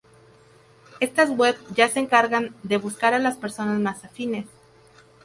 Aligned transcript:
Estas 0.99 1.29
webs 1.29 1.63
ya 1.75 1.87
se 1.87 1.99
encargan 1.99 2.55
de 2.63 2.77
buscar 2.77 3.13
a 3.13 3.19
las 3.19 3.37
personas 3.37 3.79
más 3.79 4.03
afines. 4.03 4.47